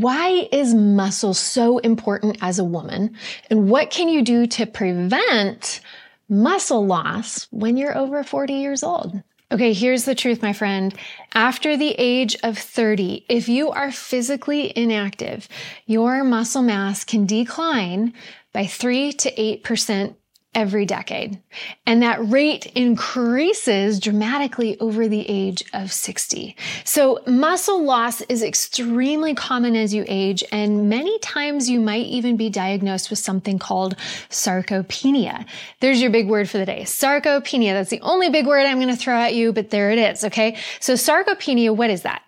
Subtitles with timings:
[0.00, 3.16] why is muscle so important as a woman?
[3.50, 5.80] And what can you do to prevent
[6.28, 9.22] muscle loss when you're over 40 years old?
[9.52, 10.94] Okay, here's the truth, my friend.
[11.34, 15.46] After the age of 30, if you are physically inactive,
[15.84, 18.14] your muscle mass can decline
[18.54, 20.14] by 3 to 8%
[20.54, 21.40] every decade.
[21.86, 26.54] And that rate increases dramatically over the age of 60.
[26.84, 30.44] So muscle loss is extremely common as you age.
[30.52, 33.96] And many times you might even be diagnosed with something called
[34.28, 35.46] sarcopenia.
[35.80, 36.82] There's your big word for the day.
[36.82, 37.72] Sarcopenia.
[37.72, 40.24] That's the only big word I'm going to throw at you, but there it is.
[40.24, 40.58] Okay.
[40.80, 42.22] So sarcopenia, what is that?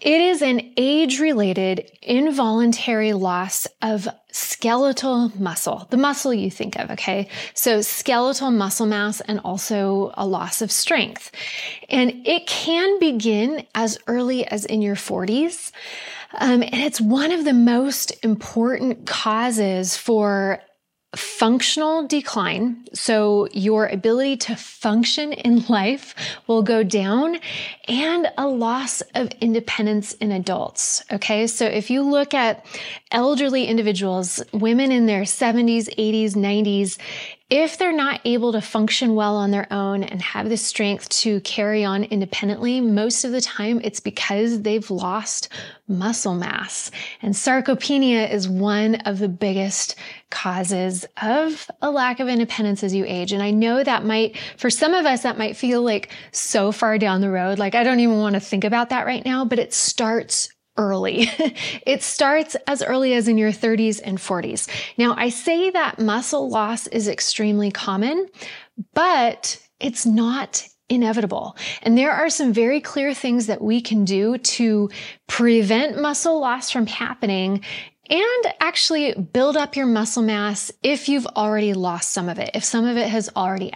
[0.00, 6.90] It is an age related involuntary loss of skeletal muscle, the muscle you think of,
[6.90, 7.28] okay?
[7.54, 11.30] So skeletal muscle mass and also a loss of strength.
[11.88, 15.70] And it can begin as early as in your 40s.
[16.40, 20.60] Um, and it's one of the most important causes for
[21.16, 22.84] functional decline.
[22.92, 26.14] So your ability to function in life
[26.46, 27.38] will go down
[27.88, 31.04] and a loss of independence in adults.
[31.12, 31.46] Okay.
[31.46, 32.64] So if you look at
[33.10, 36.98] elderly individuals, women in their 70s, 80s, 90s,
[37.50, 41.40] if they're not able to function well on their own and have the strength to
[41.40, 45.50] carry on independently, most of the time it's because they've lost
[45.86, 46.90] muscle mass.
[47.20, 49.96] And sarcopenia is one of the biggest
[50.30, 53.32] causes of a lack of independence as you age.
[53.32, 56.96] And I know that might, for some of us, that might feel like so far
[56.96, 57.58] down the road.
[57.58, 61.28] Like I don't even want to think about that right now, but it starts early.
[61.86, 64.68] it starts as early as in your 30s and 40s.
[64.98, 68.26] Now, I say that muscle loss is extremely common,
[68.92, 71.56] but it's not inevitable.
[71.82, 74.90] And there are some very clear things that we can do to
[75.26, 77.64] prevent muscle loss from happening
[78.10, 82.62] and actually build up your muscle mass if you've already lost some of it, if
[82.62, 83.72] some of it has already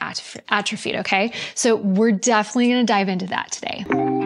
[0.51, 1.33] atrophied, okay?
[1.55, 4.18] So we're definitely gonna dive into that today.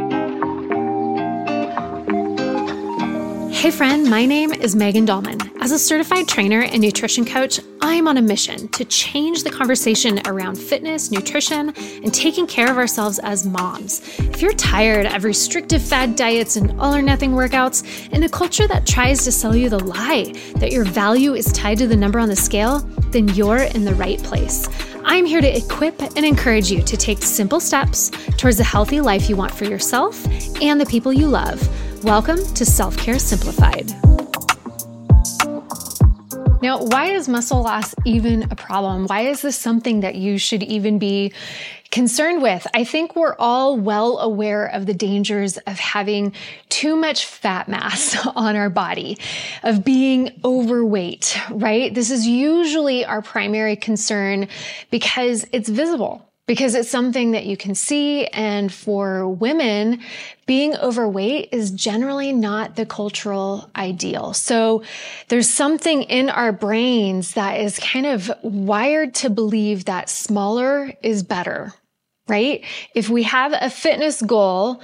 [3.62, 5.40] Hey friend, my name is Megan Dahlman.
[5.60, 10.20] As a certified trainer and nutrition coach, I'm on a mission to change the conversation
[10.26, 14.00] around fitness, nutrition, and taking care of ourselves as moms.
[14.18, 18.66] If you're tired of restrictive fad diets and all or nothing workouts, in a culture
[18.66, 22.18] that tries to sell you the lie that your value is tied to the number
[22.18, 22.80] on the scale,
[23.12, 24.68] then you're in the right place.
[25.04, 29.28] I'm here to equip and encourage you to take simple steps towards the healthy life
[29.28, 30.20] you want for yourself
[30.60, 31.62] and the people you love
[32.04, 33.88] Welcome to Self Care Simplified.
[36.60, 39.06] Now, why is muscle loss even a problem?
[39.06, 41.32] Why is this something that you should even be
[41.92, 42.66] concerned with?
[42.74, 46.34] I think we're all well aware of the dangers of having
[46.68, 49.16] too much fat mass on our body,
[49.62, 51.94] of being overweight, right?
[51.94, 54.48] This is usually our primary concern
[54.90, 58.26] because it's visible because it's something that you can see.
[58.26, 60.00] And for women,
[60.44, 64.34] being overweight is generally not the cultural ideal.
[64.34, 64.82] So
[65.28, 71.22] there's something in our brains that is kind of wired to believe that smaller is
[71.22, 71.72] better,
[72.28, 72.62] right?
[72.94, 74.82] If we have a fitness goal,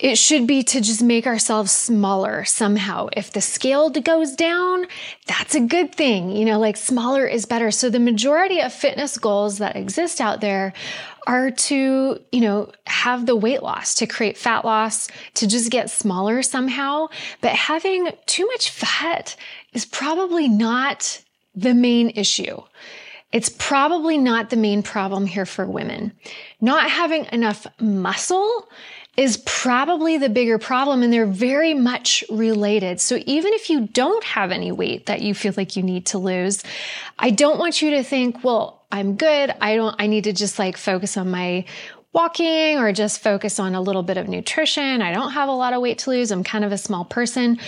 [0.00, 3.08] it should be to just make ourselves smaller somehow.
[3.12, 4.86] If the scale goes down,
[5.26, 6.30] that's a good thing.
[6.30, 7.70] You know, like smaller is better.
[7.70, 10.72] So the majority of fitness goals that exist out there
[11.26, 15.90] are to, you know, have the weight loss, to create fat loss, to just get
[15.90, 17.08] smaller somehow.
[17.42, 19.36] But having too much fat
[19.74, 21.22] is probably not
[21.54, 22.62] the main issue.
[23.32, 26.12] It's probably not the main problem here for women.
[26.60, 28.68] Not having enough muscle
[29.16, 33.00] is probably the bigger problem and they're very much related.
[33.00, 36.18] So even if you don't have any weight that you feel like you need to
[36.18, 36.62] lose,
[37.18, 39.54] I don't want you to think, well, I'm good.
[39.60, 41.64] I don't, I need to just like focus on my
[42.12, 45.00] walking or just focus on a little bit of nutrition.
[45.00, 46.32] I don't have a lot of weight to lose.
[46.32, 47.58] I'm kind of a small person.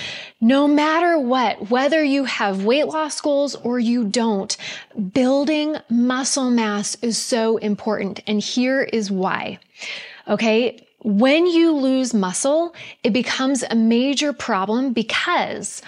[0.40, 4.56] No matter what, whether you have weight loss goals or you don't,
[5.12, 8.20] building muscle mass is so important.
[8.26, 9.60] And here is why.
[10.26, 10.86] Okay.
[11.04, 15.82] When you lose muscle, it becomes a major problem because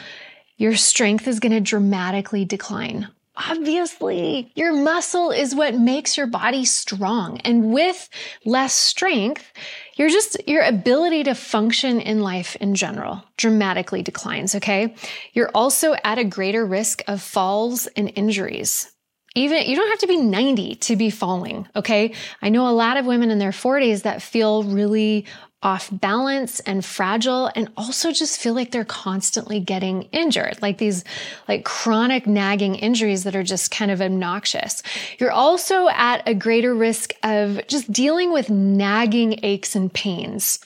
[0.56, 3.08] your strength is going to dramatically decline.
[3.36, 7.38] Obviously, your muscle is what makes your body strong.
[7.38, 8.08] And with
[8.44, 9.52] less strength,
[9.96, 14.54] your just, your ability to function in life in general dramatically declines.
[14.54, 14.94] Okay.
[15.32, 18.93] You're also at a greater risk of falls and injuries
[19.34, 22.96] even you don't have to be 90 to be falling okay i know a lot
[22.96, 25.26] of women in their 40s that feel really
[25.64, 31.04] off balance and fragile and also just feel like they're constantly getting injured, like these
[31.48, 34.82] like chronic nagging injuries that are just kind of obnoxious.
[35.18, 40.58] You're also at a greater risk of just dealing with nagging aches and pains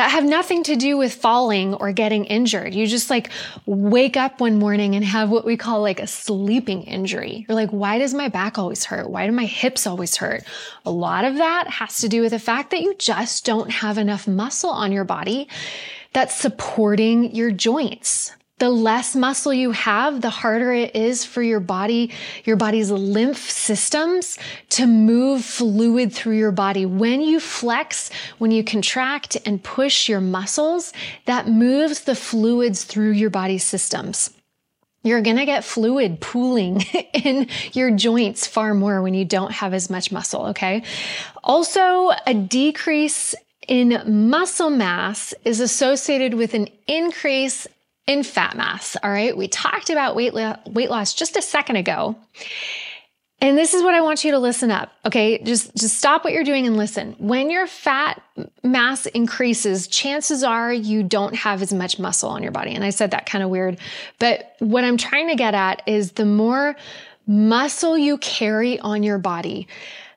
[0.00, 2.74] that have nothing to do with falling or getting injured.
[2.74, 3.28] You just like
[3.66, 7.44] wake up one morning and have what we call like a sleeping injury.
[7.46, 9.10] You're like, why does my back always hurt?
[9.10, 10.42] Why do my hips always hurt?
[10.86, 13.98] A lot of that has to do with the fact that you just don't have
[13.98, 15.48] enough muscle on your body
[16.14, 21.60] that's supporting your joints the less muscle you have, the harder it is for your
[21.60, 22.12] body,
[22.44, 26.84] your body's lymph systems to move fluid through your body.
[26.86, 30.92] When you flex, when you contract and push your muscles,
[31.24, 34.30] that moves the fluids through your body systems.
[35.02, 36.82] You're going to get fluid pooling
[37.14, 40.48] in your joints far more when you don't have as much muscle.
[40.48, 40.82] Okay.
[41.42, 43.34] Also, a decrease
[43.66, 47.66] in muscle mass is associated with an increase
[48.10, 48.96] in fat mass.
[49.04, 49.36] All right.
[49.36, 52.16] We talked about weight, lo- weight loss just a second ago.
[53.40, 54.90] And this is what I want you to listen up.
[55.06, 55.40] Okay.
[55.44, 57.14] Just, just stop what you're doing and listen.
[57.18, 58.20] When your fat
[58.64, 62.74] mass increases, chances are you don't have as much muscle on your body.
[62.74, 63.78] And I said that kind of weird,
[64.18, 66.74] but what I'm trying to get at is the more
[67.28, 69.68] muscle you carry on your body,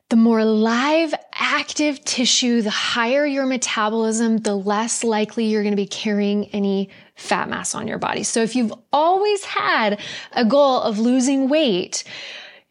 [0.10, 5.78] the more live, active tissue, the higher your metabolism, the less likely you're going to
[5.78, 8.24] be carrying any fat mass on your body.
[8.24, 10.00] So if you've always had
[10.32, 12.04] a goal of losing weight,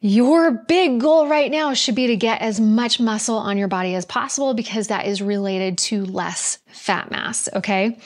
[0.01, 3.95] your big goal right now should be to get as much muscle on your body
[3.95, 7.49] as possible because that is related to less fat mass.
[7.55, 7.97] Okay.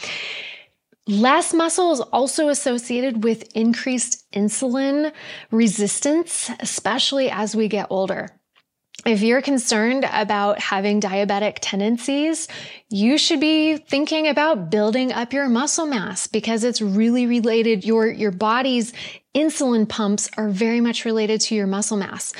[1.08, 5.12] Less muscle is also associated with increased insulin
[5.50, 8.28] resistance, especially as we get older.
[9.06, 12.48] If you're concerned about having diabetic tendencies,
[12.90, 17.84] you should be thinking about building up your muscle mass because it's really related.
[17.84, 18.92] Your, your body's
[19.32, 22.32] insulin pumps are very much related to your muscle mass.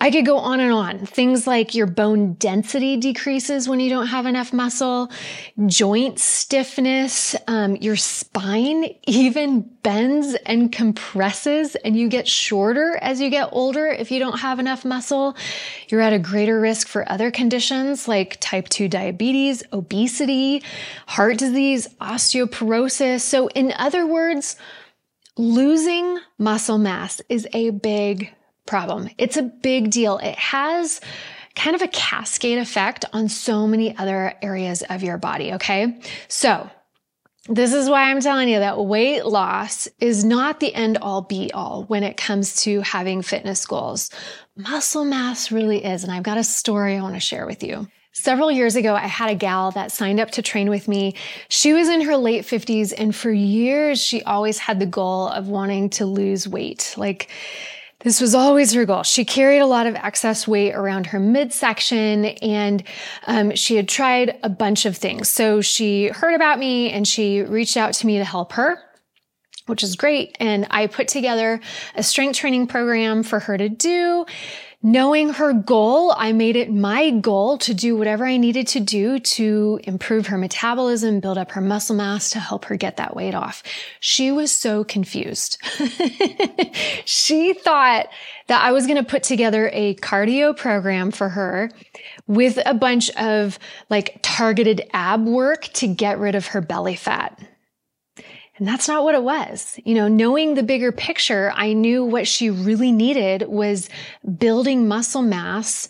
[0.00, 1.06] I could go on and on.
[1.06, 5.10] Things like your bone density decreases when you don't have enough muscle,
[5.66, 13.30] joint stiffness, um, your spine even bends and compresses, and you get shorter as you
[13.30, 15.36] get older if you don't have enough muscle.
[15.88, 20.64] You're at a greater risk for other conditions like type 2 diabetes, obesity,
[21.06, 23.20] heart disease, osteoporosis.
[23.20, 24.56] So, in other words,
[25.36, 28.34] losing muscle mass is a big
[28.66, 29.08] problem.
[29.18, 30.18] It's a big deal.
[30.18, 31.00] It has
[31.54, 35.54] kind of a cascade effect on so many other areas of your body.
[35.54, 36.00] Okay.
[36.28, 36.68] So
[37.48, 41.52] this is why I'm telling you that weight loss is not the end all be
[41.52, 44.10] all when it comes to having fitness goals.
[44.56, 46.04] Muscle mass really is.
[46.04, 47.86] And I've got a story I want to share with you.
[48.16, 51.16] Several years ago, I had a gal that signed up to train with me.
[51.48, 55.48] She was in her late 50s, and for years, she always had the goal of
[55.48, 56.94] wanting to lose weight.
[56.96, 57.28] Like,
[58.04, 59.02] this was always her goal.
[59.02, 62.84] She carried a lot of excess weight around her midsection and
[63.26, 65.28] um, she had tried a bunch of things.
[65.28, 68.78] So she heard about me and she reached out to me to help her
[69.66, 70.36] which is great.
[70.40, 71.60] And I put together
[71.94, 74.26] a strength training program for her to do.
[74.86, 79.18] Knowing her goal, I made it my goal to do whatever I needed to do
[79.18, 83.34] to improve her metabolism, build up her muscle mass to help her get that weight
[83.34, 83.62] off.
[83.98, 85.56] She was so confused.
[87.06, 88.08] she thought
[88.48, 91.70] that I was going to put together a cardio program for her
[92.26, 93.58] with a bunch of
[93.88, 97.40] like targeted ab work to get rid of her belly fat.
[98.56, 99.78] And that's not what it was.
[99.84, 103.88] You know, knowing the bigger picture, I knew what she really needed was
[104.38, 105.88] building muscle mass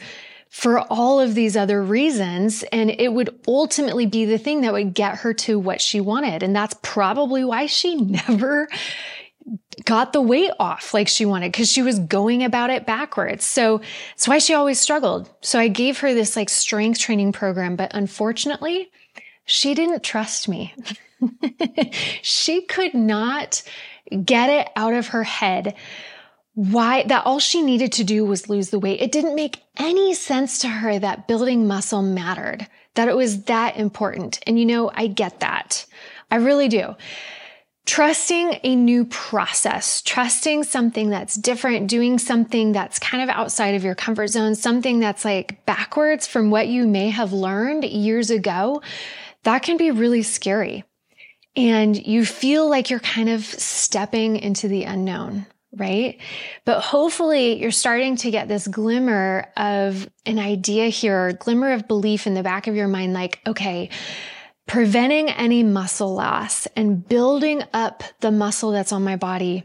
[0.48, 2.62] for all of these other reasons.
[2.72, 6.42] And it would ultimately be the thing that would get her to what she wanted.
[6.42, 8.68] And that's probably why she never
[9.84, 13.44] got the weight off like she wanted because she was going about it backwards.
[13.44, 13.78] So
[14.10, 15.28] that's why she always struggled.
[15.42, 18.90] So I gave her this like strength training program, but unfortunately,
[19.44, 20.72] she didn't trust me.
[22.22, 23.62] she could not
[24.24, 25.74] get it out of her head
[26.54, 29.00] why that all she needed to do was lose the weight.
[29.00, 33.76] It didn't make any sense to her that building muscle mattered, that it was that
[33.76, 34.38] important.
[34.46, 35.84] And you know, I get that.
[36.30, 36.94] I really do.
[37.86, 43.84] Trusting a new process, trusting something that's different, doing something that's kind of outside of
[43.84, 48.80] your comfort zone, something that's like backwards from what you may have learned years ago,
[49.42, 50.84] that can be really scary
[51.56, 55.46] and you feel like you're kind of stepping into the unknown,
[55.76, 56.20] right?
[56.64, 62.26] But hopefully you're starting to get this glimmer of an idea here, glimmer of belief
[62.26, 63.90] in the back of your mind, like, okay,
[64.66, 69.64] preventing any muscle loss and building up the muscle that's on my body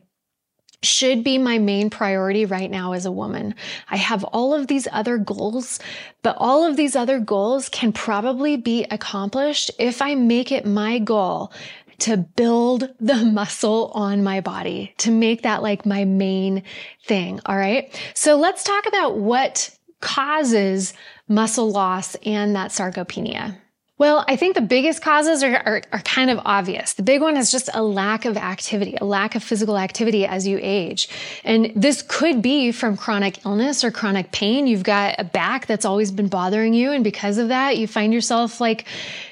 [0.81, 3.53] should be my main priority right now as a woman.
[3.89, 5.79] I have all of these other goals,
[6.21, 10.99] but all of these other goals can probably be accomplished if I make it my
[10.99, 11.51] goal
[11.99, 16.63] to build the muscle on my body, to make that like my main
[17.05, 17.39] thing.
[17.45, 17.93] All right.
[18.13, 19.69] So let's talk about what
[20.01, 20.93] causes
[21.27, 23.57] muscle loss and that sarcopenia.
[23.99, 26.93] Well, I think the biggest causes are, are, are, kind of obvious.
[26.93, 30.47] The big one is just a lack of activity, a lack of physical activity as
[30.47, 31.09] you age.
[31.43, 34.67] And this could be from chronic illness or chronic pain.
[34.67, 36.93] You've got a back that's always been bothering you.
[36.93, 38.85] And because of that, you find yourself like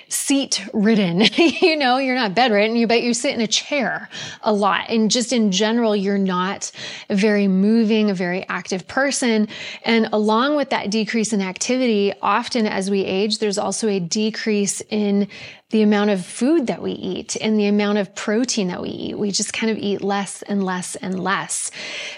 [0.09, 1.21] seat ridden.
[1.35, 4.09] you know, you're not bedridden, you but you sit in a chair
[4.41, 4.89] a lot.
[4.89, 6.71] And just in general, you're not
[7.09, 9.47] a very moving, a very active person.
[9.83, 14.81] And along with that decrease in activity, often as we age, there's also a decrease
[14.89, 15.27] in
[15.69, 19.19] the amount of food that we eat and the amount of protein that we eat.
[19.19, 21.71] We just kind of eat less and less and less.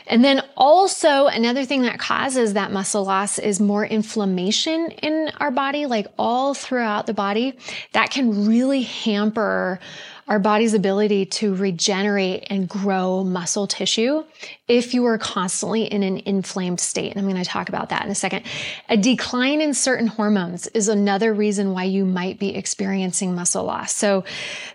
[0.05, 5.49] And then also another thing that causes that muscle loss is more inflammation in our
[5.49, 7.57] body, like all throughout the body.
[7.93, 9.79] That can really hamper
[10.27, 14.23] our body's ability to regenerate and grow muscle tissue
[14.69, 17.11] if you are constantly in an inflamed state.
[17.11, 18.45] And I'm going to talk about that in a second.
[18.87, 23.93] A decline in certain hormones is another reason why you might be experiencing muscle loss.
[23.95, 24.23] So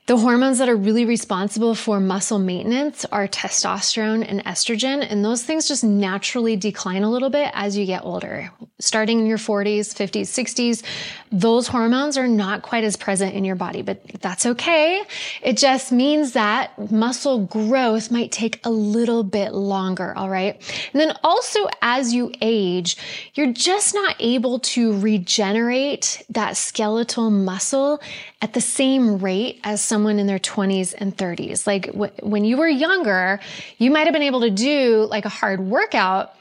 [0.07, 5.07] the hormones that are really responsible for muscle maintenance are testosterone and estrogen.
[5.09, 8.51] And those things just naturally decline a little bit as you get older.
[8.81, 10.83] Starting in your 40s, 50s, 60s,
[11.31, 15.03] those hormones are not quite as present in your body, but that's okay.
[15.41, 20.17] It just means that muscle growth might take a little bit longer longer.
[20.17, 20.55] All right.
[20.93, 22.97] And then also as you age,
[23.35, 28.01] you're just not able to regenerate that skeletal muscle
[28.41, 31.67] at the same rate as someone in their 20s and 30s.
[31.67, 33.41] Like w- when you were younger,
[33.79, 36.35] you might have been able to do like a hard workout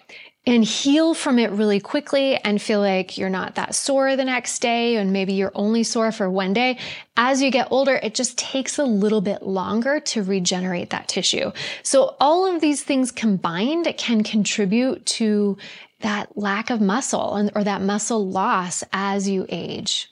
[0.46, 4.60] and heal from it really quickly and feel like you're not that sore the next
[4.60, 6.78] day and maybe you're only sore for one day.
[7.16, 11.52] As you get older, it just takes a little bit longer to regenerate that tissue.
[11.82, 15.58] So all of these things combined can contribute to
[16.02, 20.12] that lack of muscle and, or that muscle loss as you age.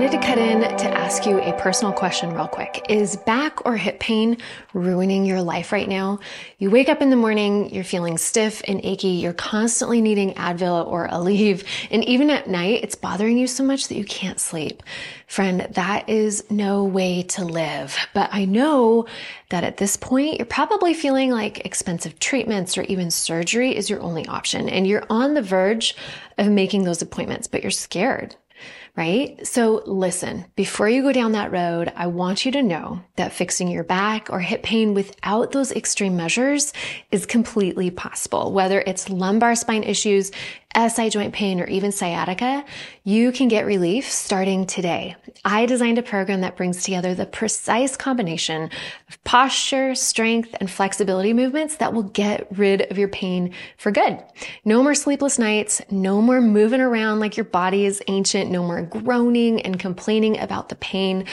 [0.00, 2.86] I wanted to cut in to ask you a personal question real quick.
[2.88, 4.38] Is back or hip pain
[4.72, 6.20] ruining your life right now?
[6.56, 10.86] You wake up in the morning, you're feeling stiff and achy, you're constantly needing Advil
[10.86, 14.82] or Aleve, and even at night, it's bothering you so much that you can't sleep.
[15.26, 17.94] Friend, that is no way to live.
[18.14, 19.04] But I know
[19.50, 24.00] that at this point, you're probably feeling like expensive treatments or even surgery is your
[24.00, 25.94] only option, and you're on the verge
[26.38, 28.36] of making those appointments, but you're scared
[28.96, 29.46] right?
[29.46, 33.68] So listen, before you go down that road, I want you to know that fixing
[33.68, 36.72] your back or hip pain without those extreme measures
[37.10, 38.52] is completely possible.
[38.52, 40.32] Whether it's lumbar spine issues,
[40.76, 42.64] SI joint pain, or even sciatica,
[43.02, 45.16] you can get relief starting today.
[45.44, 48.70] I designed a program that brings together the precise combination
[49.08, 54.22] of posture, strength, and flexibility movements that will get rid of your pain for good.
[54.64, 58.82] No more sleepless nights, no more moving around like your body is ancient, no more
[58.82, 61.24] groaning and complaining about the pain.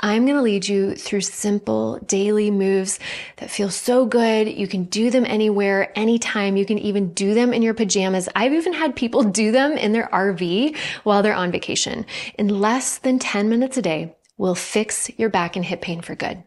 [0.00, 3.00] I'm going to lead you through simple daily moves
[3.36, 4.48] that feel so good.
[4.48, 6.56] You can do them anywhere, anytime.
[6.56, 8.28] You can even do them in your pajamas.
[8.36, 12.04] I've even had had people do them in their RV while they're on vacation.
[12.38, 16.14] In less than 10 minutes a day, will fix your back and hip pain for
[16.14, 16.42] good.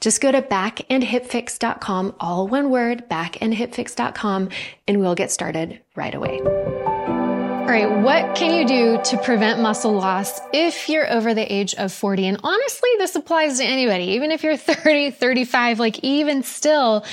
[0.00, 4.50] Just go to backandhipfix.com, all one word, backandhipfix.com,
[4.86, 6.40] and we'll get started right away.
[6.40, 11.74] All right, what can you do to prevent muscle loss if you're over the age
[11.74, 12.26] of 40?
[12.26, 17.04] And honestly, this applies to anybody, even if you're 30, 35, like even still,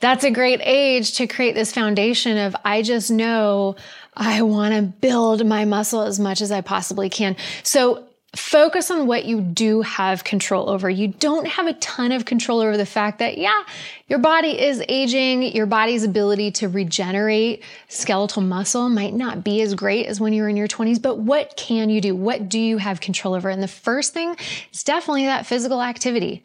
[0.00, 3.76] that's a great age to create this foundation of I just know
[4.16, 7.36] I want to build my muscle as much as I possibly can.
[7.62, 8.06] So
[8.36, 10.90] focus on what you do have control over.
[10.90, 13.62] You don't have a ton of control over the fact that, yeah,
[14.08, 15.54] your body is aging.
[15.54, 20.42] Your body's ability to regenerate skeletal muscle might not be as great as when you
[20.42, 22.14] were in your 20s, but what can you do?
[22.14, 23.48] What do you have control over?
[23.48, 24.36] And the first thing
[24.72, 26.42] is definitely that physical activity.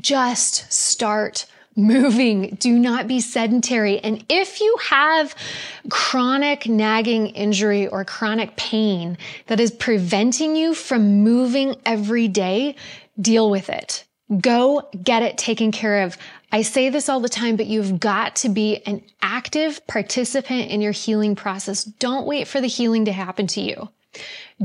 [0.00, 1.46] Just start
[1.78, 2.56] moving.
[2.60, 3.98] Do not be sedentary.
[4.00, 5.34] And if you have
[5.88, 9.16] chronic nagging injury or chronic pain
[9.46, 12.74] that is preventing you from moving every day,
[13.20, 14.04] deal with it.
[14.40, 16.18] Go get it taken care of.
[16.52, 20.80] I say this all the time, but you've got to be an active participant in
[20.80, 21.84] your healing process.
[21.84, 23.88] Don't wait for the healing to happen to you.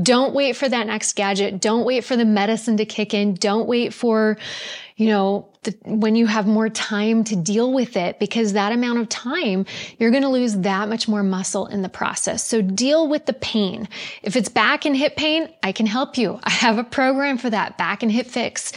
[0.00, 1.60] Don't wait for that next gadget.
[1.60, 3.34] Don't wait for the medicine to kick in.
[3.34, 4.36] Don't wait for,
[4.96, 8.98] you know, the, when you have more time to deal with it, because that amount
[8.98, 9.66] of time,
[9.98, 12.44] you're going to lose that much more muscle in the process.
[12.44, 13.88] So deal with the pain.
[14.22, 16.40] If it's back and hip pain, I can help you.
[16.42, 18.72] I have a program for that, back and hip fix.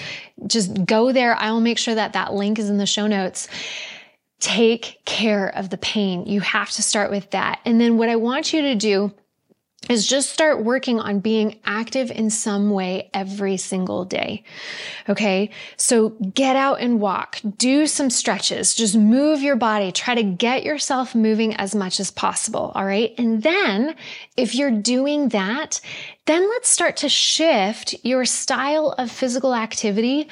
[0.46, 1.36] Just go there.
[1.36, 3.48] I'll make sure that that link is in the show notes
[4.40, 6.28] take care of the pain.
[6.28, 7.60] You have to start with that.
[7.66, 9.12] And then what I want you to do
[9.89, 14.43] is just start working on being active in some way every single day.
[15.07, 15.50] Okay.
[15.77, 20.63] So get out and walk, do some stretches, just move your body, try to get
[20.63, 22.72] yourself moving as much as possible.
[22.75, 23.13] All right.
[23.17, 23.96] And then
[24.36, 25.79] if you're doing that,
[26.25, 30.27] then let's start to shift your style of physical activity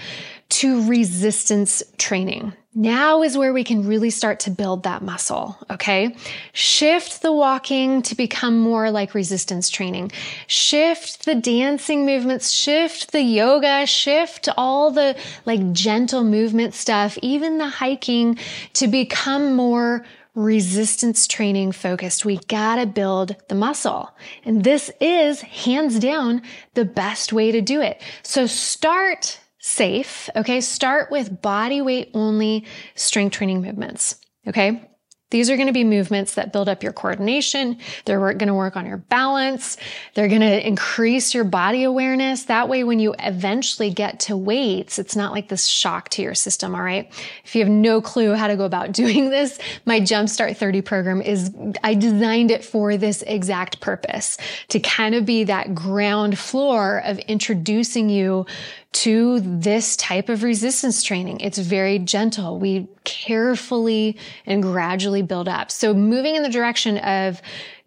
[0.49, 2.53] to resistance training.
[2.77, 5.58] Now is where we can really start to build that muscle.
[5.72, 6.13] Okay.
[6.51, 10.12] Shift the walking to become more like resistance training.
[10.48, 17.60] Shift the dancing movements, shift the yoga, shift all the like gentle movement stuff, even
[17.60, 18.38] the hiking
[18.74, 20.05] to become more
[20.36, 22.25] resistance training focused.
[22.25, 24.13] We gotta build the muscle.
[24.44, 26.41] And this is hands down
[26.74, 28.01] the best way to do it.
[28.22, 30.29] So start safe.
[30.36, 30.62] Okay.
[30.62, 34.15] Start with body weight only strength training movements.
[34.48, 34.88] Okay.
[35.31, 37.79] These are going to be movements that build up your coordination.
[38.05, 39.75] They're going to work on your balance.
[40.13, 42.43] They're going to increase your body awareness.
[42.43, 46.36] That way, when you eventually get to weights, it's not like this shock to your
[46.36, 46.75] system.
[46.75, 47.12] All right.
[47.43, 51.22] If you have no clue how to go about doing this, my Jumpstart 30 program
[51.24, 51.51] is,
[51.84, 57.17] I designed it for this exact purpose to kind of be that ground floor of
[57.19, 58.45] introducing you
[58.94, 61.42] to this type of resistance training.
[61.42, 62.60] It's very gentle.
[62.60, 65.70] We carefully and gradually build up.
[65.72, 67.42] So moving in the direction of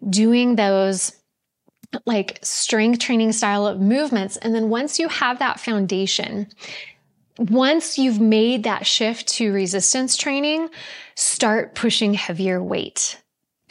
[0.07, 1.11] doing those
[2.05, 4.37] like strength training style of movements.
[4.37, 6.47] And then once you have that foundation,
[7.37, 10.69] once you've made that shift to resistance training,
[11.15, 13.19] start pushing heavier weight.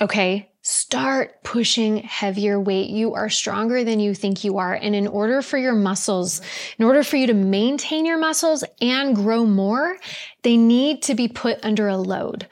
[0.01, 0.48] Okay.
[0.70, 2.90] Start pushing heavier weight.
[2.90, 4.74] You are stronger than you think you are.
[4.74, 6.42] And in order for your muscles,
[6.78, 9.96] in order for you to maintain your muscles and grow more,
[10.42, 12.48] they need to be put under a load.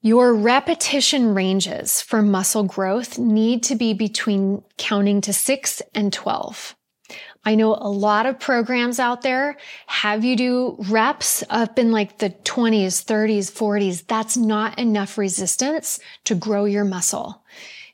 [0.00, 6.75] Your repetition ranges for muscle growth need to be between counting to six and 12.
[7.46, 9.56] I know a lot of programs out there
[9.86, 14.04] have you do reps up in like the 20s, 30s, 40s.
[14.08, 17.44] That's not enough resistance to grow your muscle.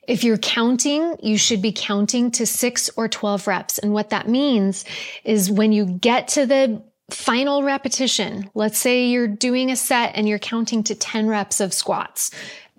[0.08, 3.78] If you're counting, you should be counting to six or 12 reps.
[3.78, 4.86] And what that means
[5.22, 10.26] is when you get to the final repetition, let's say you're doing a set and
[10.26, 12.30] you're counting to 10 reps of squats,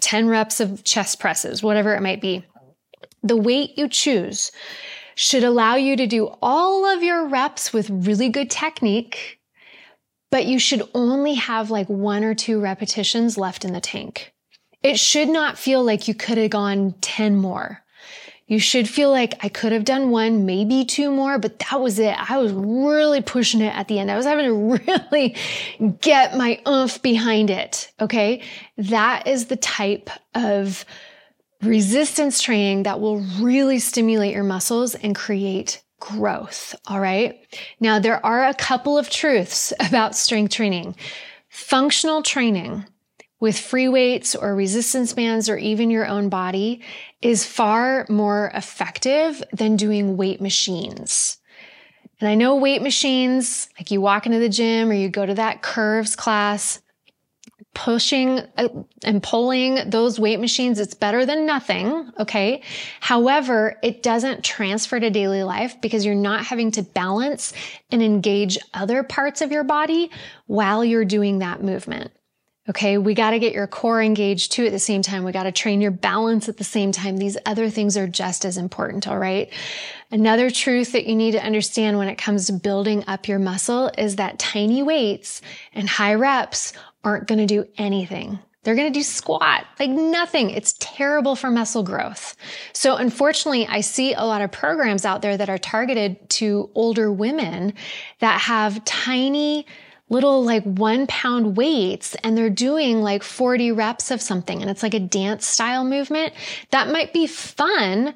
[0.01, 2.43] 10 reps of chest presses, whatever it might be.
[3.21, 4.51] The weight you choose
[5.15, 9.39] should allow you to do all of your reps with really good technique,
[10.31, 14.33] but you should only have like one or two repetitions left in the tank.
[14.81, 17.83] It should not feel like you could have gone 10 more.
[18.47, 21.97] You should feel like I could have done one, maybe two more, but that was
[21.97, 22.15] it.
[22.29, 24.11] I was really pushing it at the end.
[24.11, 25.35] I was having to really
[26.01, 27.91] get my oomph behind it.
[28.01, 28.41] Okay.
[28.77, 30.85] That is the type of
[31.65, 36.75] resistance training that will really stimulate your muscles and create growth.
[36.87, 37.39] All right.
[37.79, 40.95] Now, there are a couple of truths about strength training.
[41.49, 42.85] Functional training
[43.39, 46.81] with free weights or resistance bands or even your own body
[47.21, 51.37] is far more effective than doing weight machines.
[52.19, 55.33] And I know weight machines, like you walk into the gym or you go to
[55.33, 56.79] that curves class,
[57.73, 58.69] pushing uh,
[59.03, 62.11] and pulling those weight machines, it's better than nothing.
[62.19, 62.61] Okay.
[62.99, 67.53] However, it doesn't transfer to daily life because you're not having to balance
[67.91, 70.11] and engage other parts of your body
[70.45, 72.11] while you're doing that movement.
[72.69, 72.97] Okay.
[72.97, 75.25] We got to get your core engaged too at the same time.
[75.25, 77.17] We got to train your balance at the same time.
[77.17, 79.05] These other things are just as important.
[79.05, 79.51] All right.
[80.11, 83.91] Another truth that you need to understand when it comes to building up your muscle
[83.97, 85.41] is that tiny weights
[85.73, 86.71] and high reps
[87.03, 88.39] aren't going to do anything.
[88.63, 90.49] They're going to do squat, like nothing.
[90.49, 92.35] It's terrible for muscle growth.
[92.71, 97.11] So unfortunately, I see a lot of programs out there that are targeted to older
[97.11, 97.73] women
[98.19, 99.65] that have tiny
[100.09, 104.83] little like one pound weights and they're doing like 40 reps of something and it's
[104.83, 106.33] like a dance style movement.
[106.71, 108.13] That might be fun,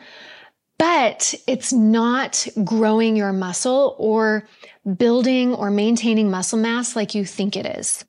[0.77, 4.47] but it's not growing your muscle or
[4.97, 8.05] building or maintaining muscle mass like you think it is.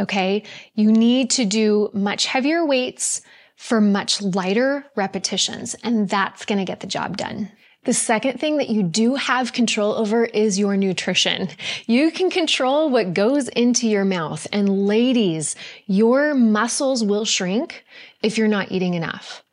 [0.00, 0.42] Okay.
[0.74, 3.22] You need to do much heavier weights
[3.56, 7.50] for much lighter repetitions, and that's going to get the job done.
[7.84, 11.48] The second thing that you do have control over is your nutrition.
[11.86, 14.46] You can control what goes into your mouth.
[14.52, 15.54] And ladies,
[15.86, 17.84] your muscles will shrink
[18.22, 19.43] if you're not eating enough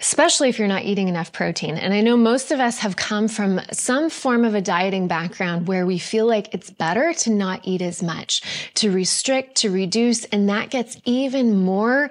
[0.00, 1.76] especially if you're not eating enough protein.
[1.76, 5.66] And I know most of us have come from some form of a dieting background
[5.66, 10.24] where we feel like it's better to not eat as much, to restrict, to reduce,
[10.26, 12.10] and that gets even more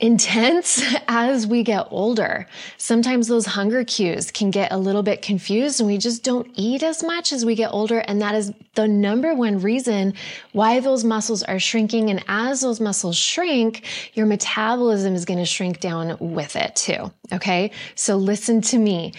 [0.00, 2.48] intense as we get older.
[2.78, 6.82] Sometimes those hunger cues can get a little bit confused and we just don't eat
[6.82, 8.00] as much as we get older.
[8.00, 10.14] And that is the number one reason
[10.52, 12.10] why those muscles are shrinking.
[12.10, 17.12] And as those muscles shrink, your metabolism is going to shrink down with it too.
[17.32, 17.70] Okay.
[17.94, 19.12] So listen to me.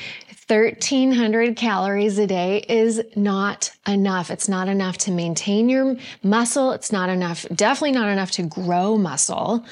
[0.47, 4.29] 1300 calories a day is not enough.
[4.29, 6.73] It's not enough to maintain your muscle.
[6.73, 9.65] It's not enough, definitely not enough to grow muscle.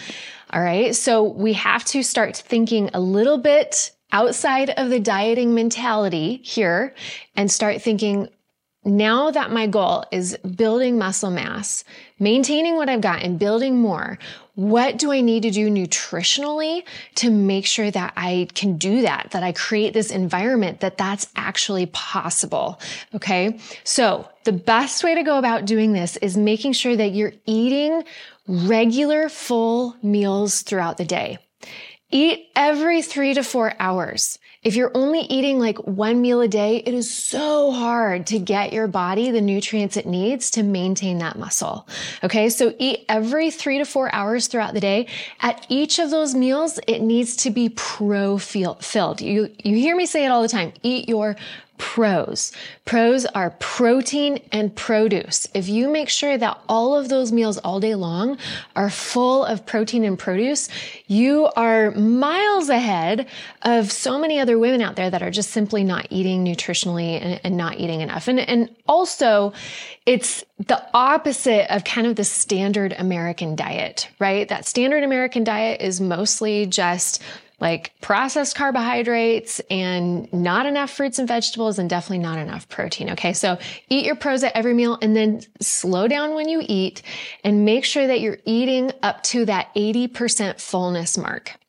[0.52, 0.96] All right.
[0.96, 6.96] So we have to start thinking a little bit outside of the dieting mentality here
[7.36, 8.30] and start thinking,
[8.86, 11.84] now that my goal is building muscle mass,
[12.18, 14.18] maintaining what I've got and building more,
[14.60, 16.84] what do I need to do nutritionally
[17.16, 21.30] to make sure that I can do that, that I create this environment that that's
[21.38, 22.78] actually possible?
[23.16, 23.58] Okay.
[23.86, 28.04] So the best way to go about doing this is making sure that you're eating
[28.50, 31.38] regular full meals throughout the day.
[32.12, 34.40] Eat every three to four hours.
[34.64, 38.74] If you're only eating like one meal a day, it is so hard to get
[38.74, 41.88] your body the nutrients it needs to maintain that muscle.
[42.24, 42.50] Okay.
[42.50, 45.08] So eat every three to four hours throughout the day.
[45.40, 49.22] At each of those meals, it needs to be pro filled.
[49.22, 50.74] You, you hear me say it all the time.
[50.82, 51.36] Eat your
[51.80, 52.52] pros.
[52.86, 55.48] Pros are protein and produce.
[55.56, 58.38] If you make sure that all of those meals all day long
[58.76, 60.70] are full of protein and produce,
[61.08, 63.28] you are miles ahead
[63.64, 67.42] of so many other women out there that are just simply not eating nutritionally and,
[67.44, 68.28] and not eating enough.
[68.28, 69.54] And, and also
[70.06, 74.48] it's the opposite of kind of the standard American diet, right?
[74.50, 77.22] That standard American diet is mostly just
[77.60, 83.12] like processed carbohydrates and not enough fruits and vegetables and definitely not enough protein.
[83.12, 83.34] Okay.
[83.34, 83.58] So
[83.90, 87.02] eat your pros at every meal and then slow down when you eat
[87.44, 91.60] and make sure that you're eating up to that 80% fullness mark.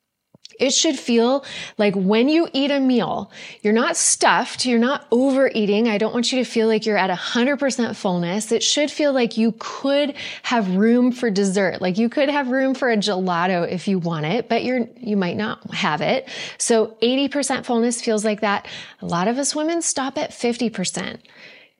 [0.61, 1.45] It should feel
[1.79, 5.89] like when you eat a meal, you're not stuffed, you're not overeating.
[5.89, 8.53] I don't want you to feel like you're at 100% fullness.
[8.53, 11.81] It should feel like you could have room for dessert.
[11.81, 15.17] Like you could have room for a gelato if you want it, but you're, you
[15.17, 16.29] might not have it.
[16.59, 18.69] So 80% fullness feels like that.
[19.01, 21.21] A lot of us women stop at 50%.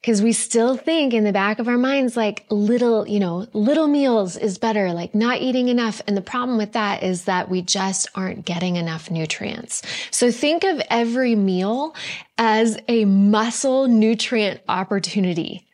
[0.03, 3.87] Cause we still think in the back of our minds, like little, you know, little
[3.87, 6.01] meals is better, like not eating enough.
[6.07, 9.83] And the problem with that is that we just aren't getting enough nutrients.
[10.11, 11.95] So think of every meal
[12.39, 15.67] as a muscle nutrient opportunity.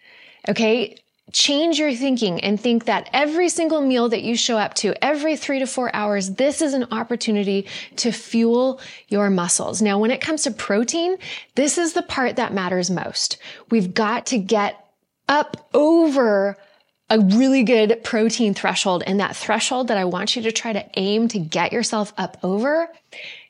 [0.48, 0.98] Okay
[1.32, 5.36] change your thinking and think that every single meal that you show up to every
[5.36, 9.82] three to four hours, this is an opportunity to fuel your muscles.
[9.82, 11.16] Now, when it comes to protein,
[11.56, 13.38] this is the part that matters most.
[13.70, 14.82] We've got to get
[15.28, 16.56] up over
[17.08, 19.02] a really good protein threshold.
[19.06, 22.36] And that threshold that I want you to try to aim to get yourself up
[22.42, 22.88] over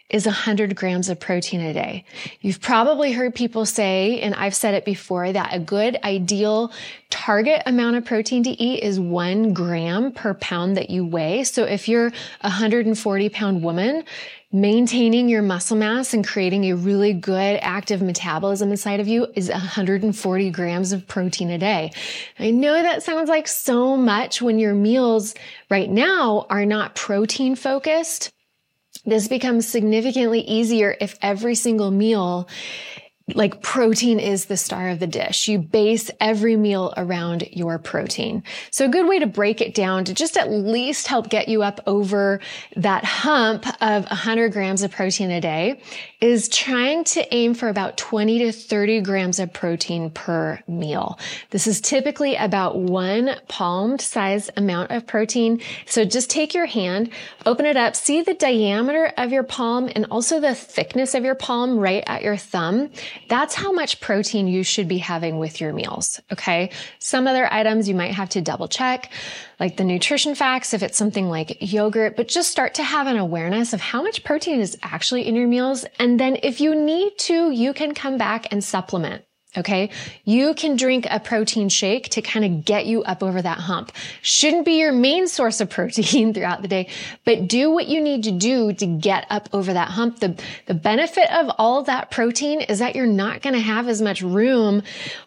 [0.08, 2.04] is 100 grams of protein a day.
[2.40, 6.72] You've probably heard people say, and I've said it before, that a good ideal
[7.10, 11.44] target amount of protein to eat is one gram per pound that you weigh.
[11.44, 14.04] So if you're a 140 pound woman,
[14.52, 19.50] maintaining your muscle mass and creating a really good active metabolism inside of you is
[19.50, 21.90] 140 grams of protein a day.
[22.38, 25.34] I know that sounds like so much when your meals
[25.68, 28.30] right now are not protein focused.
[29.06, 32.48] This becomes significantly easier if every single meal
[33.34, 35.48] like protein is the star of the dish.
[35.48, 38.44] You base every meal around your protein.
[38.70, 41.64] So a good way to break it down to just at least help get you
[41.64, 42.40] up over
[42.76, 45.80] that hump of 100 grams of protein a day
[46.20, 51.18] is trying to aim for about 20 to 30 grams of protein per meal.
[51.50, 55.60] This is typically about one palmed sized amount of protein.
[55.84, 57.10] So just take your hand,
[57.44, 61.34] open it up, see the diameter of your palm and also the thickness of your
[61.34, 62.90] palm right at your thumb
[63.28, 66.20] that's how much protein you should be having with your meals.
[66.32, 66.70] Okay.
[66.98, 69.10] Some other items you might have to double check,
[69.60, 73.16] like the nutrition facts, if it's something like yogurt, but just start to have an
[73.16, 75.84] awareness of how much protein is actually in your meals.
[75.98, 79.25] And then if you need to, you can come back and supplement.
[79.56, 79.90] Okay.
[80.24, 83.92] You can drink a protein shake to kind of get you up over that hump.
[84.22, 86.88] Shouldn't be your main source of protein throughout the day,
[87.24, 90.20] but do what you need to do to get up over that hump.
[90.20, 94.02] The, the benefit of all that protein is that you're not going to have as
[94.02, 94.82] much room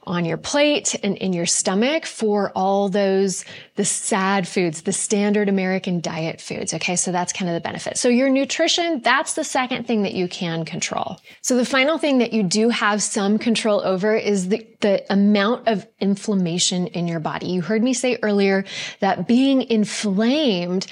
[0.06, 5.50] on your plate and in your stomach for all those, the sad foods, the standard
[5.50, 6.74] American diet foods.
[6.74, 6.96] Okay.
[6.96, 7.98] So that's kind of the benefit.
[7.98, 11.18] So your nutrition, that's the second thing that you can control.
[11.42, 15.68] So the final thing that you do have some control over is the, the amount
[15.68, 17.48] of inflammation in your body.
[17.48, 18.66] You heard me say earlier
[19.00, 20.88] that being inflamed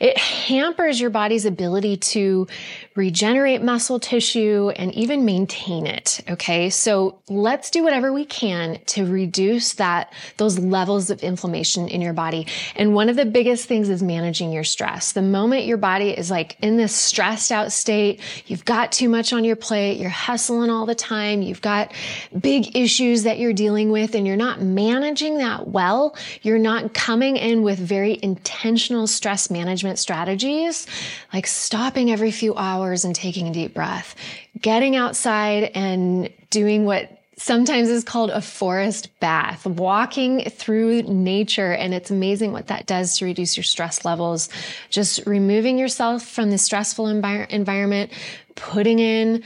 [0.00, 2.48] it hampers your body's ability to
[2.94, 6.20] regenerate muscle tissue and even maintain it.
[6.28, 6.70] Okay.
[6.70, 12.14] So let's do whatever we can to reduce that, those levels of inflammation in your
[12.14, 12.46] body.
[12.76, 15.12] And one of the biggest things is managing your stress.
[15.12, 19.32] The moment your body is like in this stressed out state, you've got too much
[19.32, 21.92] on your plate, you're hustling all the time, you've got
[22.38, 27.36] big issues that you're dealing with and you're not managing that well, you're not coming
[27.36, 30.86] in with very intentional stress management management strategies,
[31.32, 34.14] like stopping every few hours and taking a deep breath,
[34.60, 41.72] getting outside and doing what sometimes is called a forest bath, walking through nature.
[41.72, 44.48] And it's amazing what that does to reduce your stress levels.
[44.90, 48.12] Just removing yourself from the stressful envir- environment,
[48.54, 49.42] putting in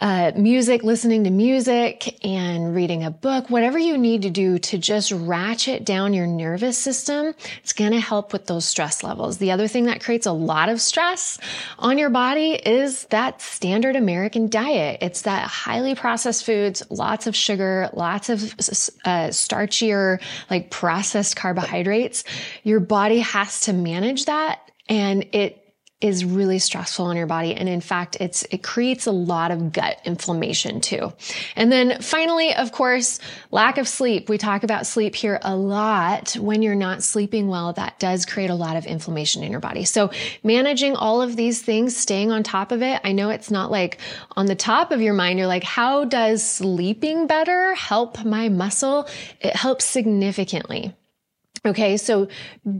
[0.00, 4.78] uh, music, listening to music and reading a book, whatever you need to do to
[4.78, 9.38] just ratchet down your nervous system, it's going to help with those stress levels.
[9.38, 11.38] The other thing that creates a lot of stress
[11.78, 14.98] on your body is that standard American diet.
[15.00, 22.24] It's that highly processed foods, lots of sugar, lots of uh, starchier, like processed carbohydrates.
[22.64, 25.59] Your body has to manage that and it
[26.00, 27.54] is really stressful on your body.
[27.54, 31.12] And in fact, it's, it creates a lot of gut inflammation too.
[31.56, 34.30] And then finally, of course, lack of sleep.
[34.30, 36.34] We talk about sleep here a lot.
[36.34, 39.84] When you're not sleeping well, that does create a lot of inflammation in your body.
[39.84, 40.10] So
[40.42, 43.00] managing all of these things, staying on top of it.
[43.04, 43.98] I know it's not like
[44.36, 45.38] on the top of your mind.
[45.38, 49.06] You're like, how does sleeping better help my muscle?
[49.40, 50.94] It helps significantly.
[51.62, 52.28] Okay, so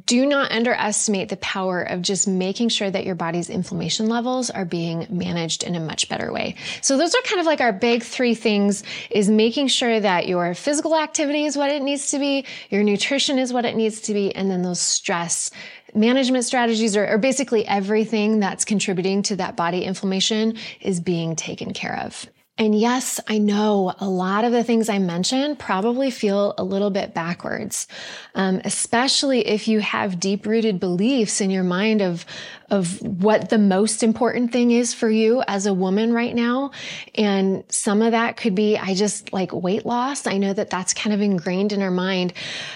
[0.06, 4.64] do not underestimate the power of just making sure that your body's inflammation levels are
[4.64, 6.54] being managed in a much better way.
[6.80, 10.54] So those are kind of like our big three things is making sure that your
[10.54, 14.14] physical activity is what it needs to be, your nutrition is what it needs to
[14.14, 15.50] be, and then those stress
[15.94, 21.98] management strategies are, basically everything that's contributing to that body inflammation is being taken care
[21.98, 22.26] of.
[22.60, 26.90] And yes, I know a lot of the things I mentioned probably feel a little
[26.90, 27.88] bit backwards,
[28.34, 32.26] um, especially if you have deep rooted beliefs in your mind of,
[32.68, 36.72] of what the most important thing is for you as a woman right now.
[37.14, 40.26] And some of that could be, I just like weight loss.
[40.26, 42.34] I know that that's kind of ingrained in our mind,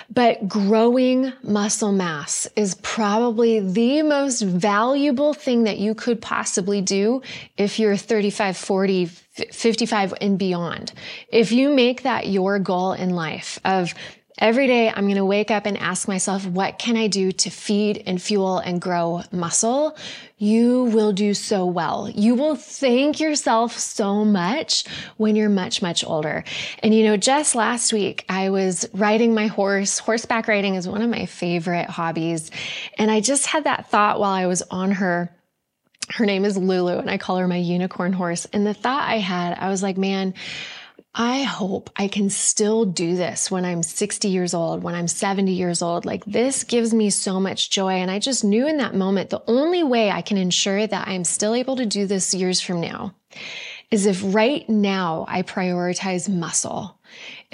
[0.09, 7.21] but growing muscle mass is probably the most valuable thing that you could possibly do
[7.59, 10.93] if you're 35, 40, 55 and beyond.
[11.29, 13.95] If you make that your goal in life of
[14.39, 17.51] every day I'm going to wake up and ask myself, what can I do to
[17.51, 19.97] feed and fuel and grow muscle?
[20.39, 22.11] You will do so well.
[22.11, 24.85] You will thank yourself so much
[25.17, 26.45] when you're much, much older.
[26.81, 29.99] And you know, just last week I was riding my horse.
[29.99, 32.51] Horseback riding is one of my favorite hobbies.
[32.99, 35.35] And I just had that thought while I was on her
[36.11, 38.47] her name is Lulu and I call her my unicorn horse.
[38.53, 40.35] And the thought I had, I was like, man,
[41.15, 45.53] I hope I can still do this when I'm 60 years old, when I'm 70
[45.53, 46.05] years old.
[46.05, 47.93] Like this gives me so much joy.
[47.93, 51.23] And I just knew in that moment, the only way I can ensure that I'm
[51.23, 53.15] still able to do this years from now
[53.93, 56.99] is if right now I prioritize muscle.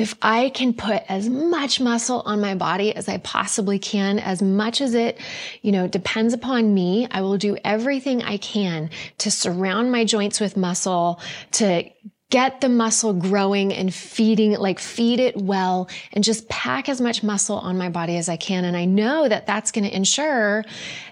[0.00, 4.40] If I can put as much muscle on my body as I possibly can, as
[4.40, 5.18] much as it,
[5.60, 10.40] you know, depends upon me, I will do everything I can to surround my joints
[10.40, 11.20] with muscle,
[11.52, 11.84] to
[12.30, 17.22] get the muscle growing and feeding like feed it well and just pack as much
[17.22, 18.64] muscle on my body as I can.
[18.64, 20.64] And I know that that's going to ensure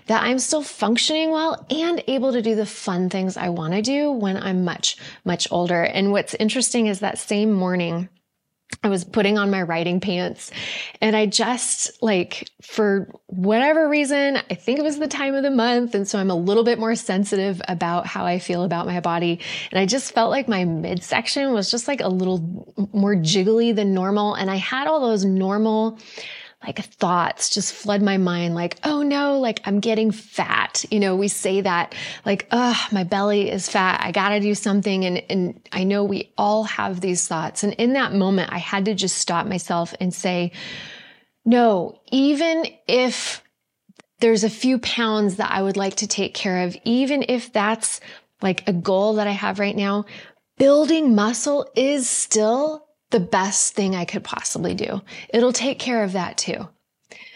[0.06, 3.82] that I'm still functioning well and able to do the fun things I want to
[3.82, 4.96] do when I'm much,
[5.26, 5.82] much older.
[5.82, 8.08] And what's interesting is that same morning,
[8.82, 10.52] I was putting on my riding pants
[11.00, 15.50] and I just like, for whatever reason, I think it was the time of the
[15.50, 15.94] month.
[15.94, 19.40] And so I'm a little bit more sensitive about how I feel about my body.
[19.72, 23.94] And I just felt like my midsection was just like a little more jiggly than
[23.94, 24.34] normal.
[24.34, 25.98] And I had all those normal
[26.64, 30.84] like thoughts just flood my mind like, oh no, like I'm getting fat.
[30.90, 31.94] You know, we say that
[32.24, 34.00] like, oh, my belly is fat.
[34.02, 35.04] I got to do something.
[35.04, 37.62] And, and I know we all have these thoughts.
[37.62, 40.50] And in that moment, I had to just stop myself and say,
[41.44, 43.42] no, even if
[44.18, 48.00] there's a few pounds that I would like to take care of, even if that's
[48.42, 50.06] like a goal that I have right now,
[50.58, 55.02] building muscle is still the best thing I could possibly do.
[55.30, 56.68] It'll take care of that too.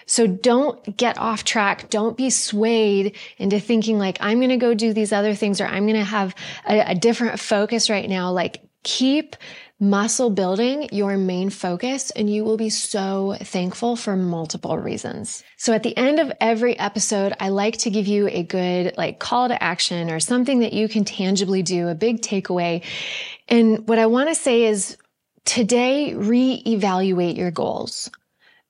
[0.07, 1.89] So don't get off track.
[1.89, 5.67] Don't be swayed into thinking like, I'm going to go do these other things or
[5.67, 6.35] I'm going to have
[6.69, 8.31] a, a, different focus right now.
[8.33, 9.37] Like keep
[9.79, 15.43] muscle building your main focus and you will be so thankful for multiple reasons.
[15.57, 19.19] So at the end of every episode, I like to give you a good like
[19.19, 22.85] call to action or something that you can tangibly do, a big takeaway.
[23.49, 24.97] And what I want to say is
[25.45, 28.11] today, reevaluate your goals.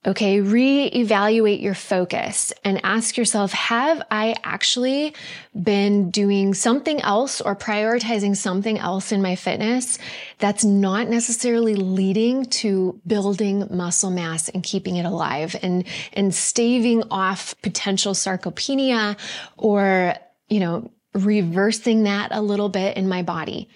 [0.04, 5.14] Okay, reevaluate your focus and ask yourself, have I actually
[5.54, 10.00] been doing something else or prioritizing something else in my fitness
[10.38, 17.04] that's not necessarily leading to building muscle mass and keeping it alive and, and staving
[17.12, 19.16] off potential sarcopenia
[19.56, 20.14] or,
[20.48, 23.68] you know, reversing that a little bit in my body.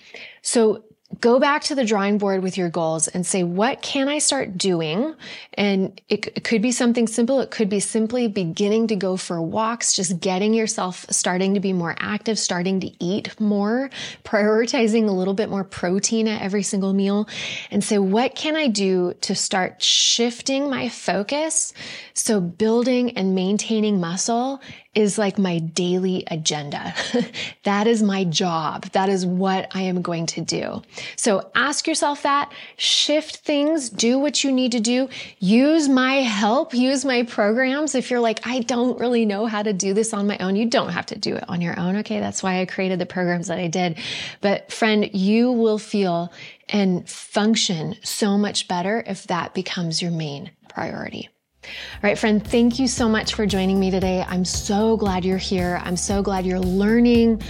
[0.43, 0.83] So
[1.21, 4.59] go back to the drawing board with your goals and say, what can I start
[4.59, 5.15] doing?
[5.55, 7.41] And it, it, could be something simple.
[7.41, 11.73] It could be simply beginning to go for walks, just getting yourself starting to be
[11.73, 13.91] more active, starting to eat more,
[14.25, 17.29] prioritizing a little bit more protein at every single meal
[17.71, 21.73] and say, what can I do to start shifting my focus?
[22.15, 24.61] So building and maintaining muscle
[24.97, 26.95] is like my daily agenda.
[27.65, 28.85] that is my job.
[28.93, 30.83] That is what I am going to do.
[31.15, 36.75] So ask yourself that, shift things, do what you need to do, use my help,
[36.75, 37.95] use my programs.
[37.95, 40.67] If you're like, I don't really know how to do this on my own, you
[40.67, 41.97] don't have to do it on your own.
[41.97, 42.21] Okay.
[42.21, 43.99] That's why I created the programs that I did.
[44.41, 46.33] But friend, you will feel
[46.69, 51.29] and function so much better if that becomes your main priority.
[51.67, 54.25] All right, friend, thank you so much for joining me today.
[54.29, 55.81] I'm so glad you're here.
[55.83, 57.43] I'm so glad you're learning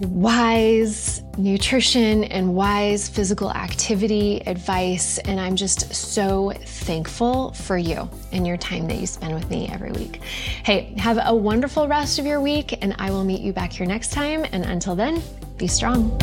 [0.00, 5.18] wise nutrition and wise physical activity advice.
[5.18, 9.68] And I'm just so thankful for you and your time that you spend with me
[9.68, 10.22] every week.
[10.64, 13.86] Hey, have a wonderful rest of your week, and I will meet you back here
[13.86, 14.44] next time.
[14.52, 15.22] And until then,
[15.56, 16.18] be strong.